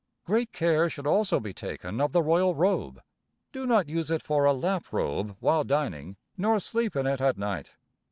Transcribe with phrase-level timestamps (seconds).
[0.25, 3.03] Great care should also be taken of the royal robe.
[3.51, 7.37] Do not use it for a lap robe while dining, nor sleep in it at
[7.37, 7.73] night.